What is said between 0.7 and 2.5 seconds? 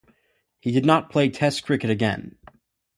did not play Test cricket again.